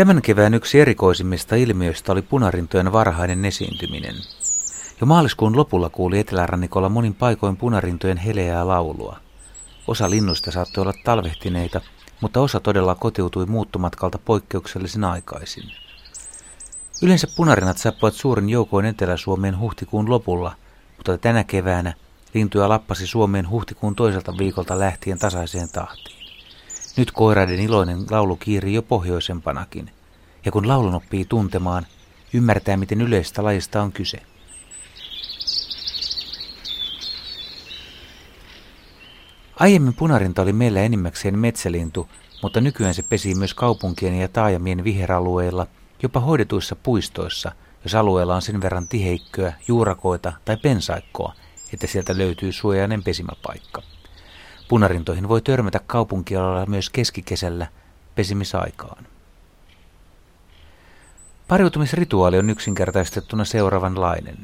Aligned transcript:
Tämän 0.00 0.22
kevään 0.22 0.54
yksi 0.54 0.80
erikoisimmista 0.80 1.56
ilmiöistä 1.56 2.12
oli 2.12 2.22
punarintojen 2.22 2.92
varhainen 2.92 3.44
esiintyminen. 3.44 4.14
Jo 5.00 5.06
maaliskuun 5.06 5.56
lopulla 5.56 5.90
kuuli 5.90 6.18
etelärannikolla 6.18 6.88
monin 6.88 7.14
paikoin 7.14 7.56
punarintojen 7.56 8.16
heleää 8.16 8.68
laulua. 8.68 9.16
Osa 9.86 10.10
linnuista 10.10 10.50
saattoi 10.50 10.82
olla 10.82 10.92
talvehtineita, 11.04 11.80
mutta 12.20 12.40
osa 12.40 12.60
todella 12.60 12.94
kotiutui 12.94 13.46
muuttomatkalta 13.46 14.18
poikkeuksellisen 14.18 15.04
aikaisin. 15.04 15.64
Yleensä 17.02 17.28
punarinnat 17.36 17.78
saapuvat 17.78 18.14
suurin 18.14 18.48
joukoin 18.48 18.86
Etelä-Suomeen 18.86 19.58
huhtikuun 19.58 20.10
lopulla, 20.10 20.54
mutta 20.96 21.18
tänä 21.18 21.44
keväänä 21.44 21.94
lintuja 22.34 22.68
lappasi 22.68 23.06
Suomeen 23.06 23.50
huhtikuun 23.50 23.96
toiselta 23.96 24.38
viikolta 24.38 24.78
lähtien 24.78 25.18
tasaiseen 25.18 25.68
tahtiin. 25.68 26.20
Nyt 26.96 27.10
koiraiden 27.10 27.60
iloinen 27.60 27.98
laulu 28.10 28.36
kiiri 28.36 28.74
jo 28.74 28.82
pohjoisempanakin, 28.82 29.90
ja 30.44 30.52
kun 30.52 30.68
laulun 30.68 30.94
oppii 30.94 31.24
tuntemaan, 31.24 31.86
ymmärtää 32.32 32.76
miten 32.76 33.00
yleistä 33.00 33.44
lajista 33.44 33.82
on 33.82 33.92
kyse. 33.92 34.22
Aiemmin 39.56 39.94
punarinta 39.94 40.42
oli 40.42 40.52
meillä 40.52 40.80
enimmäkseen 40.80 41.38
metsälintu, 41.38 42.08
mutta 42.42 42.60
nykyään 42.60 42.94
se 42.94 43.02
pesi 43.02 43.34
myös 43.34 43.54
kaupunkien 43.54 44.14
ja 44.14 44.28
taajamien 44.28 44.84
viheralueilla, 44.84 45.66
jopa 46.02 46.20
hoidetuissa 46.20 46.76
puistoissa, 46.76 47.52
jos 47.84 47.94
alueella 47.94 48.34
on 48.34 48.42
sen 48.42 48.60
verran 48.60 48.88
tiheikköä, 48.88 49.52
juurakoita 49.68 50.32
tai 50.44 50.56
pensaikkoa, 50.56 51.34
että 51.72 51.86
sieltä 51.86 52.18
löytyy 52.18 52.52
suojainen 52.52 53.02
pesimäpaikka. 53.02 53.82
Punarintoihin 54.68 55.28
voi 55.28 55.42
törmätä 55.42 55.80
kaupunkialalla 55.86 56.66
myös 56.66 56.90
keskikesällä 56.90 57.66
pesimisaikaan. 58.14 59.06
Pariutumisrituaali 61.50 62.38
on 62.38 62.50
yksinkertaistettuna 62.50 63.44
seuraavanlainen. 63.44 64.36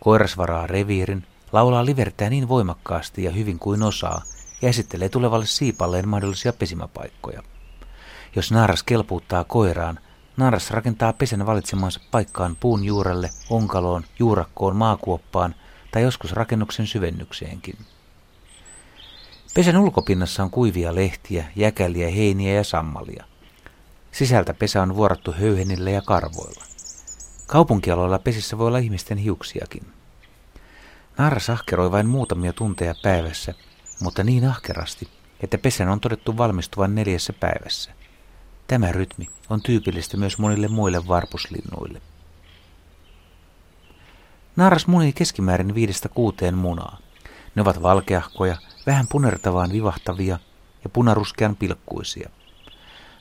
Koiras 0.00 0.36
varaa 0.36 0.66
reviirin, 0.66 1.26
laulaa 1.52 1.84
livertää 1.84 2.30
niin 2.30 2.48
voimakkaasti 2.48 3.24
ja 3.24 3.30
hyvin 3.30 3.58
kuin 3.58 3.82
osaa 3.82 4.22
ja 4.62 4.68
esittelee 4.68 5.08
tulevalle 5.08 5.46
siipalleen 5.46 6.08
mahdollisia 6.08 6.52
pesimäpaikkoja. 6.52 7.42
Jos 8.36 8.52
naaras 8.52 8.82
kelpuuttaa 8.82 9.44
koiraan, 9.44 9.98
naaras 10.36 10.70
rakentaa 10.70 11.12
pesän 11.12 11.46
valitsemansa 11.46 12.00
paikkaan 12.10 12.56
puun 12.60 12.84
juurelle, 12.84 13.30
onkaloon, 13.50 14.04
juurakkoon, 14.18 14.76
maakuoppaan 14.76 15.54
tai 15.90 16.02
joskus 16.02 16.32
rakennuksen 16.32 16.86
syvennykseenkin. 16.86 17.76
Pesän 19.54 19.76
ulkopinnassa 19.76 20.42
on 20.42 20.50
kuivia 20.50 20.94
lehtiä, 20.94 21.44
jäkäliä, 21.56 22.10
heiniä 22.10 22.54
ja 22.54 22.64
sammalia. 22.64 23.31
Sisältä 24.22 24.54
pesä 24.54 24.82
on 24.82 24.96
vuorattu 24.96 25.32
höyhenillä 25.32 25.90
ja 25.90 26.02
karvoilla. 26.02 26.64
Kaupunkialoilla 27.46 28.18
pesissä 28.18 28.58
voi 28.58 28.66
olla 28.66 28.78
ihmisten 28.78 29.18
hiuksiakin. 29.18 29.82
Naara 31.18 31.40
sahkeroi 31.40 31.92
vain 31.92 32.06
muutamia 32.06 32.52
tunteja 32.52 32.94
päivässä, 33.02 33.54
mutta 34.00 34.24
niin 34.24 34.48
ahkerasti, 34.48 35.08
että 35.40 35.58
pesän 35.58 35.88
on 35.88 36.00
todettu 36.00 36.36
valmistuvan 36.36 36.94
neljässä 36.94 37.32
päivässä. 37.32 37.90
Tämä 38.66 38.92
rytmi 38.92 39.28
on 39.50 39.62
tyypillistä 39.62 40.16
myös 40.16 40.38
monille 40.38 40.68
muille 40.68 41.08
varpuslinnuille. 41.08 42.02
Naaras 44.56 44.86
munii 44.86 45.12
keskimäärin 45.12 45.74
viidestä 45.74 46.08
kuuteen 46.08 46.58
munaa. 46.58 46.98
Ne 47.54 47.62
ovat 47.62 47.82
valkeahkoja, 47.82 48.56
vähän 48.86 49.06
punertavaan 49.08 49.72
vivahtavia 49.72 50.38
ja 50.84 50.90
punaruskean 50.90 51.56
pilkkuisia. 51.56 52.30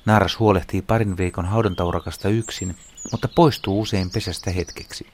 Naaras 0.06 0.40
huolehtii 0.40 0.82
parin 0.82 1.18
viikon 1.18 1.46
haudantaurakasta 1.46 2.30
yksin, 2.30 2.78
mutta 3.12 3.28
poistuu 3.28 3.82
usein 3.82 4.10
pesästä 4.10 4.52
hetkeksi. 4.52 5.08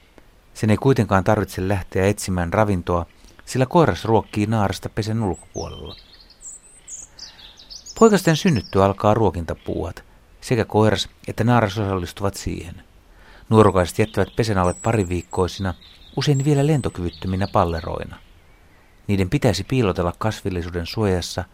Sen 0.54 0.70
ei 0.70 0.76
kuitenkaan 0.76 1.24
tarvitse 1.24 1.68
lähteä 1.68 2.06
etsimään 2.06 2.52
ravintoa, 2.52 3.06
sillä 3.44 3.66
koiras 3.66 4.04
ruokkii 4.04 4.46
naarasta 4.46 4.88
pesen 4.88 5.22
ulkopuolella. 5.22 5.96
Poikasten 7.98 8.36
synnyttyä 8.36 8.84
alkaa 8.84 9.14
ruokintapuuhat. 9.14 10.04
Sekä 10.40 10.64
koiras 10.64 11.08
että 11.28 11.44
naaras 11.44 11.78
osallistuvat 11.78 12.34
siihen. 12.34 12.82
Nuorukaiset 13.48 13.98
jättävät 13.98 14.36
pesän 14.36 14.58
alle 14.58 14.74
pariviikkoisina, 14.82 15.74
usein 16.16 16.44
vielä 16.44 16.66
lentokyvyttöminä 16.66 17.48
palleroina. 17.52 18.16
Niiden 19.06 19.30
pitäisi 19.30 19.64
piilotella 19.64 20.12
kasvillisuuden 20.18 20.86
suojassa, 20.86 21.44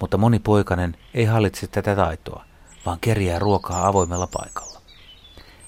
mutta 0.00 0.18
moni 0.18 0.38
poikanen 0.38 0.96
ei 1.14 1.24
hallitse 1.24 1.66
tätä 1.66 1.96
taitoa, 1.96 2.44
vaan 2.86 2.98
kerjää 3.00 3.38
ruokaa 3.38 3.86
avoimella 3.86 4.26
paikalla. 4.26 4.80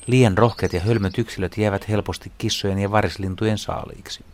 Liian 0.06 0.38
rohkeat 0.38 0.72
ja 0.72 0.80
hölmöt 0.80 1.18
yksilöt 1.18 1.58
jäävät 1.58 1.88
helposti 1.88 2.32
kissojen 2.38 2.78
ja 2.78 2.90
varislintujen 2.90 3.58
saaliiksi. 3.58 4.24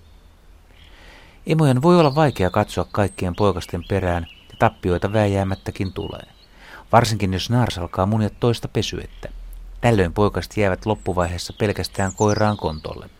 Emojen 1.46 1.82
voi 1.82 2.00
olla 2.00 2.14
vaikea 2.14 2.50
katsoa 2.50 2.86
kaikkien 2.92 3.36
poikasten 3.36 3.84
perään 3.88 4.26
ja 4.48 4.54
tappioita 4.58 5.12
vääjäämättäkin 5.12 5.92
tulee. 5.92 6.26
Varsinkin 6.92 7.32
jos 7.32 7.50
naars 7.50 7.78
alkaa 7.78 8.06
munia 8.06 8.30
toista 8.30 8.68
pesyettä. 8.68 9.28
Tällöin 9.80 10.12
poikaset 10.12 10.56
jäävät 10.56 10.86
loppuvaiheessa 10.86 11.52
pelkästään 11.52 12.12
koiraan 12.16 12.56
kontolle. 12.56 13.10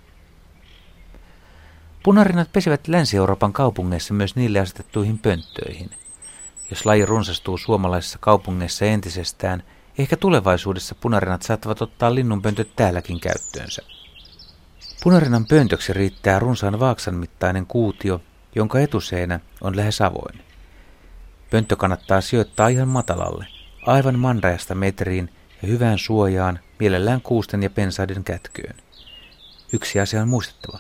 Punarinnat 2.03 2.53
pesivät 2.53 2.89
Länsi-Euroopan 2.89 3.53
kaupungeissa 3.53 4.15
myös 4.15 4.37
niille 4.37 4.61
asetettuihin 4.61 5.19
pönttöihin. 5.19 5.91
Jos 6.71 6.87
laji 6.87 7.07
runsastuu 7.07 7.59
suomalaisissa 7.59 8.19
kaupungeissa 8.19 8.85
entisestään, 8.85 9.63
ehkä 9.99 10.17
tulevaisuudessa 10.17 10.95
punarinnat 10.95 11.43
saattavat 11.43 11.83
ottaa 11.83 12.15
linnunpöntöt 12.15 12.77
täälläkin 12.77 13.21
käyttöönsä. 13.21 13.83
Punarinnan 15.03 15.47
pöntöksi 15.47 15.93
riittää 15.93 16.39
runsaan 16.39 16.81
vaaksan 16.81 17.15
mittainen 17.15 17.67
kuutio, 17.67 18.21
jonka 18.55 18.81
etuseinä 18.81 19.41
on 19.61 19.77
lähes 19.77 20.01
avoin. 20.01 20.43
Pönttö 21.51 21.77
kannattaa 21.77 22.21
sijoittaa 22.21 22.69
ihan 22.69 22.89
matalalle, 22.89 23.47
aivan 23.87 24.19
manrajasta 24.19 24.75
metriin 24.75 25.31
ja 25.63 25.69
hyvään 25.69 25.99
suojaan, 25.99 26.59
mielellään 26.79 27.21
kuusten 27.21 27.63
ja 27.63 27.71
pensaiden 27.71 28.25
kätköön. 28.25 28.77
Yksi 29.73 30.01
asia 30.01 30.23
on 30.23 30.29
muistettava. 30.29 30.79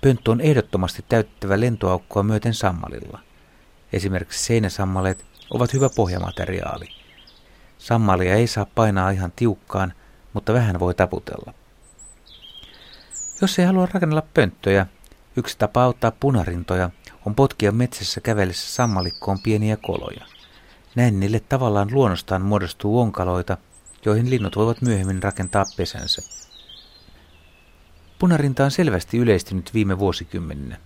Pönttö 0.00 0.30
on 0.30 0.40
ehdottomasti 0.40 1.04
täyttävä 1.08 1.60
lentoaukkoa 1.60 2.22
myöten 2.22 2.54
sammalilla. 2.54 3.25
Esimerkiksi 3.96 4.44
seinäsammaleet 4.44 5.24
ovat 5.50 5.72
hyvä 5.72 5.88
pohjamateriaali. 5.96 6.88
Sammalia 7.78 8.34
ei 8.34 8.46
saa 8.46 8.66
painaa 8.74 9.10
ihan 9.10 9.32
tiukkaan, 9.36 9.92
mutta 10.32 10.52
vähän 10.52 10.80
voi 10.80 10.94
taputella. 10.94 11.54
Jos 13.40 13.58
ei 13.58 13.66
halua 13.66 13.88
rakennella 13.92 14.22
pönttöjä, 14.34 14.86
yksi 15.36 15.58
tapa 15.58 15.82
auttaa 15.82 16.10
punarintoja 16.10 16.90
on 17.26 17.34
potkia 17.34 17.72
metsässä 17.72 18.20
kävellessä 18.20 18.74
sammalikkoon 18.74 19.38
pieniä 19.42 19.76
koloja. 19.76 20.26
Näin 20.94 21.20
niille 21.20 21.40
tavallaan 21.40 21.88
luonnostaan 21.92 22.42
muodostuu 22.42 23.00
onkaloita, 23.00 23.56
joihin 24.04 24.30
linnut 24.30 24.56
voivat 24.56 24.82
myöhemmin 24.82 25.22
rakentaa 25.22 25.64
pesänsä. 25.76 26.22
Punarinta 28.18 28.64
on 28.64 28.70
selvästi 28.70 29.18
yleistynyt 29.18 29.74
viime 29.74 29.98
vuosikymmeninä. 29.98 30.76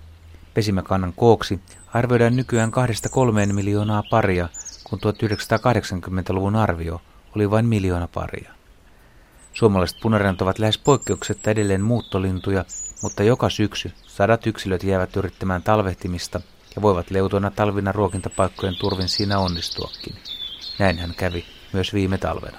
Pesimäkannan 0.55 1.13
kooksi 1.17 1.61
arvioidaan 1.95 2.37
nykyään 2.37 2.71
kahdesta 2.71 3.09
kolmeen 3.09 3.55
miljoonaa 3.55 4.03
paria, 4.11 4.49
kun 4.85 4.99
1980-luvun 4.99 6.57
arvio 6.57 7.01
oli 7.37 7.51
vain 7.51 7.67
miljoona 7.67 8.09
paria. 8.15 8.53
Suomalaiset 9.53 10.01
punarinnat 10.03 10.43
ovat 10.43 10.59
lähes 10.59 10.79
poikkeuksetta 10.79 11.51
edelleen 11.51 11.81
muuttolintuja, 11.81 12.65
mutta 13.03 13.23
joka 13.23 13.51
syksy 13.51 13.93
sadat 14.07 14.47
yksilöt 14.47 14.85
jäävät 14.85 15.17
yrittämään 15.17 15.63
talvehtimista 15.63 16.41
ja 16.77 16.83
voivat 16.83 17.11
leutona 17.11 17.51
talvina 17.51 17.93
ruokintapaikkojen 17.93 18.77
turvin 18.77 19.09
siinä 19.09 19.39
onnistuakin. 19.39 20.15
Näin 20.79 20.99
hän 20.99 21.15
kävi 21.17 21.45
myös 21.73 21.95
viime 21.95 22.19
talvena. 22.19 22.59